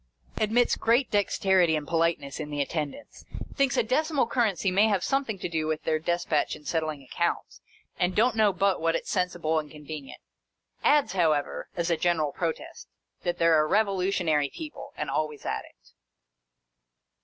[0.37, 3.23] Admits great dexterity and politeness in the attendants.
[3.53, 7.61] Thinks a decimal currency may have something to do with their despatch in settling accounts,
[7.99, 10.19] and don't know but what it 's sensible and convenient.
[10.83, 12.87] Adds, however, as a general protest,
[13.21, 15.91] that they 're a revolutionary people— and always at it.